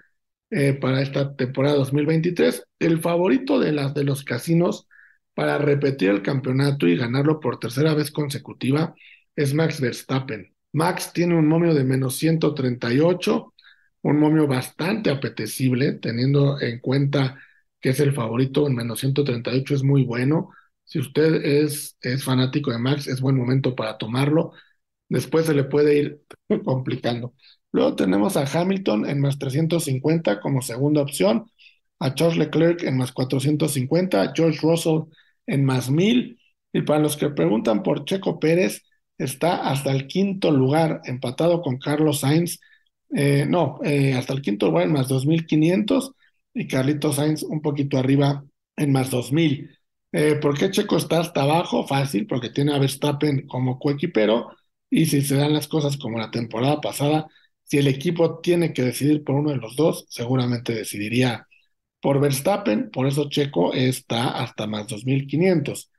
eh, 0.51 0.75
para 0.75 1.03
esta 1.03 1.35
temporada 1.37 1.77
2023. 1.77 2.65
El 2.79 3.01
favorito 3.01 3.59
de, 3.59 3.73
las, 3.73 3.95
de 3.95 4.05
los 4.05 4.25
casinos 4.25 4.89
para 5.35 5.59
repetir 5.59 6.11
el 6.11 6.23
campeonato 6.23 6.87
y 6.89 6.97
ganarlo 6.97 7.41
por 7.41 7.59
tercera 7.59 7.95
vez 7.95 8.11
consecutiva 8.11 8.95
es 9.35 9.55
Max 9.55 9.81
Verstappen. 9.81 10.55
Max 10.73 11.13
tiene 11.13 11.37
un 11.37 11.47
momio 11.47 11.75
de 11.75 11.85
menos 11.85 12.17
138, 12.17 13.55
un 14.03 14.19
momio 14.21 14.47
bastante 14.47 15.11
apetecible, 15.11 15.93
teniendo 15.95 16.61
en 16.61 16.81
cuenta 16.81 17.39
que 17.81 17.91
es 17.91 18.01
el 18.01 18.15
favorito 18.15 18.67
en 18.67 18.75
menos 18.75 19.01
138, 19.01 19.75
es 19.75 19.83
muy 19.83 20.05
bueno. 20.05 20.51
Si 20.85 20.99
usted 20.99 21.45
es, 21.45 21.97
es 22.01 22.25
fanático 22.25 22.71
de 22.71 22.79
Max, 22.79 23.07
es 23.09 23.21
buen 23.21 23.37
momento 23.37 23.75
para 23.75 23.99
tomarlo. 23.99 24.53
Después 25.09 25.47
se 25.47 25.55
le 25.55 25.65
puede 25.65 25.99
ir 25.99 26.23
complicando. 26.65 27.35
Luego 27.77 27.95
tenemos 27.95 28.39
a 28.39 28.47
Hamilton 28.47 29.05
en 29.07 29.21
más 29.21 29.39
350 29.39 30.41
como 30.41 30.63
segunda 30.63 31.03
opción, 31.03 31.51
a 31.99 32.15
Charles 32.15 32.39
Leclerc 32.39 32.83
en 32.85 32.97
más 32.97 33.13
450, 33.13 34.33
George 34.35 34.61
Russell 34.63 35.01
en 35.47 35.63
más 35.63 35.91
1000. 35.91 36.41
Y 36.73 36.81
para 36.81 37.01
los 37.01 37.19
que 37.19 37.29
preguntan 37.29 37.83
por 37.83 38.07
Checo 38.07 38.41
Pérez, 38.41 38.83
está 39.19 39.69
hasta 39.69 39.93
el 39.93 40.07
quinto 40.07 40.51
lugar, 40.51 41.03
empatado 41.05 41.61
con 41.61 41.77
Carlos 41.77 42.21
Sainz. 42.21 42.61
Eh, 43.15 43.45
no, 43.47 43.79
eh, 43.85 44.15
hasta 44.15 44.33
el 44.33 44.41
quinto 44.41 44.69
lugar 44.69 44.85
en 44.87 44.95
más 44.95 45.09
2.500 45.09 46.15
y 46.55 46.69
Carlitos 46.69 47.17
Sainz 47.17 47.43
un 47.43 47.61
poquito 47.61 47.99
arriba 47.99 48.43
en 48.79 48.91
más 48.91 49.11
2.000. 49.11 49.69
Eh, 50.13 50.37
¿Por 50.37 50.57
qué 50.57 50.71
Checo 50.71 50.97
está 50.97 51.21
hasta 51.21 51.43
abajo? 51.43 51.87
Fácil, 51.87 52.27
porque 52.27 52.49
tiene 52.49 52.75
a 52.75 52.79
Verstappen 52.79 53.47
como 53.47 53.79
coequipero 53.79 54.49
y 54.89 55.05
si 55.05 55.21
se 55.21 55.37
dan 55.37 55.53
las 55.53 55.69
cosas 55.69 55.99
como 55.99 56.19
la 56.19 56.31
temporada 56.31 56.81
pasada, 56.81 57.27
si 57.67 57.79
el 57.79 57.89
equipo 57.89 58.41
tiene 58.41 58.73
que 58.73 58.83
decidir 58.83 59.25
por 59.25 59.37
uno 59.37 59.51
de 59.51 59.57
los 59.59 59.77
dos, 59.77 60.07
seguramente 60.09 60.75
decidiría 60.75 61.47
por 62.01 62.21
Verstappen, 62.21 62.91
por 62.91 63.07
eso 63.07 63.29
Checo 63.29 63.73
está 63.73 64.31
hasta 64.39 64.67
más 64.67 64.87
2.500 64.89 65.91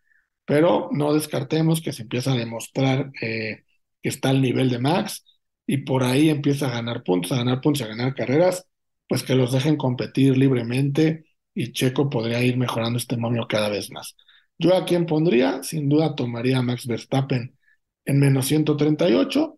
pero 0.48 0.90
no 0.94 1.14
descartemos 1.14 1.82
que 1.82 1.92
se 1.92 2.04
empieza 2.04 2.32
a 2.32 2.38
demostrar 2.38 3.12
eh, 3.22 3.66
que 4.02 4.10
está 4.10 4.30
al 4.30 4.42
nivel 4.42 4.70
de 4.70 4.80
Max 4.80 5.26
y 5.66 5.80
por 5.80 6.04
ahí 6.06 6.30
empieza 6.30 6.68
a 6.68 6.72
ganar 6.72 7.04
puntos, 7.04 7.34
a 7.34 7.38
ganar 7.38 7.60
puntos, 7.60 7.82
a 7.82 7.88
ganar 7.88 8.16
carreras, 8.16 8.66
pues 9.10 9.24
que 9.24 9.36
los 9.36 9.52
dejen 9.52 9.76
competir 9.76 10.38
libremente 10.38 11.26
y 11.54 11.74
Checo 11.74 12.10
podría 12.10 12.42
ir 12.42 12.56
mejorando 12.58 12.98
este 12.98 13.18
momio 13.18 13.46
cada 13.50 13.68
vez 13.68 13.92
más. 13.92 14.16
Yo 14.58 14.74
a 14.78 14.86
quién 14.86 15.06
pondría, 15.06 15.64
sin 15.64 15.90
duda 15.90 16.16
tomaría 16.16 16.60
a 16.60 16.62
Max 16.62 16.88
Verstappen 16.88 17.58
en 18.06 18.20
menos 18.20 18.48
138 18.48 19.57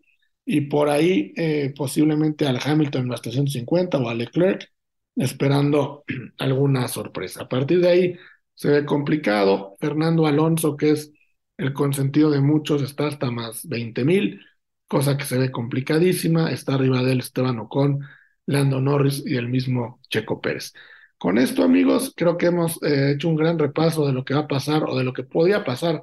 y 0.51 0.61
por 0.61 0.89
ahí 0.89 1.31
eh, 1.35 1.73
posiblemente 1.77 2.47
al 2.47 2.59
Hamilton 2.63 3.07
más 3.07 3.21
350 3.21 3.99
o 3.99 4.09
a 4.09 4.15
Leclerc 4.15 4.67
esperando 5.15 6.03
alguna 6.39 6.87
sorpresa. 6.87 7.43
A 7.43 7.49
partir 7.49 7.81
de 7.81 7.87
ahí 7.87 8.15
se 8.55 8.69
ve 8.69 8.85
complicado. 8.85 9.77
Fernando 9.79 10.25
Alonso, 10.25 10.75
que 10.75 10.91
es 10.91 11.11
el 11.57 11.71
consentido 11.73 12.31
de 12.31 12.41
muchos, 12.41 12.81
está 12.81 13.05
hasta 13.05 13.29
más 13.29 13.67
20 13.67 14.03
mil, 14.05 14.41
cosa 14.87 15.17
que 15.17 15.25
se 15.25 15.37
ve 15.37 15.51
complicadísima. 15.51 16.51
Está 16.51 16.73
arriba 16.73 17.03
de 17.03 17.11
él 17.11 17.19
Esteban 17.19 17.59
Ocon, 17.59 18.01
Lando 18.47 18.81
Norris 18.81 19.21
y 19.27 19.35
el 19.35 19.49
mismo 19.49 20.01
Checo 20.09 20.41
Pérez. 20.41 20.73
Con 21.19 21.37
esto, 21.37 21.61
amigos, 21.63 22.13
creo 22.15 22.37
que 22.37 22.47
hemos 22.47 22.81
eh, 22.81 23.11
hecho 23.11 23.29
un 23.29 23.35
gran 23.35 23.59
repaso 23.59 24.07
de 24.07 24.13
lo 24.13 24.25
que 24.25 24.33
va 24.33 24.41
a 24.41 24.47
pasar 24.47 24.83
o 24.85 24.97
de 24.97 25.03
lo 25.03 25.13
que 25.13 25.23
podía 25.23 25.63
pasar 25.63 26.01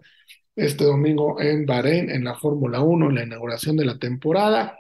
este 0.57 0.85
domingo 0.85 1.41
en 1.41 1.67
Bahrein, 1.67 2.11
en 2.11 2.25
la 2.25 2.35
Fórmula 2.35 2.81
1, 2.81 3.11
en 3.11 3.15
la 3.15 3.25
inauguración 3.25 3.77
de 3.77 3.85
la 3.85 3.99
temporada. 3.99 4.79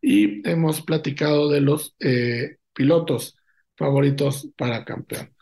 Y 0.00 0.46
hemos 0.48 0.82
platicado 0.82 1.48
de 1.50 1.60
los 1.62 1.96
eh, 1.98 2.58
pilotos 2.74 3.36
favoritos 3.76 4.48
para 4.56 4.84
campeón. 4.84 5.34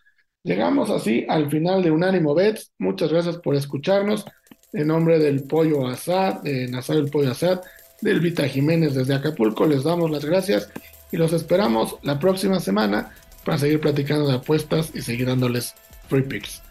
Llegamos 0.45 0.91
así 0.91 1.27
al 1.29 1.51
final 1.51 1.83
de 1.83 1.91
Unánimo 1.91 2.35
Bets. 2.35 2.73
Muchas 2.79 3.13
gracias 3.13 3.39
por 3.39 3.55
escucharnos. 3.57 4.25
En 4.73 4.89
nombre 4.89 5.19
del 5.19 5.45
Pollo 5.45 5.87
Asad, 5.87 6.43
de 6.43 6.69
Nazario 6.69 7.03
el 7.03 7.11
Pollo 7.11 7.33
Asad, 7.33 7.61
del 8.01 8.21
Vita 8.21 8.49
Jiménez 8.49 8.95
desde 8.95 9.15
Acapulco, 9.15 9.67
les 9.67 9.85
damos 9.85 10.11
las 10.11 10.25
gracias 10.25 10.71
y 11.13 11.17
los 11.17 11.33
esperamos 11.33 11.97
la 12.03 12.19
próxima 12.19 12.59
semana 12.59 13.13
para 13.45 13.59
seguir 13.59 13.81
platicando 13.81 14.27
de 14.27 14.37
apuestas 14.37 14.91
y 14.95 15.03
seguir 15.03 15.27
dándoles 15.27 15.75
free 16.09 16.23
picks. 16.23 16.63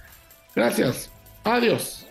Gracias. 0.56 1.10
Adiós. 1.44 2.11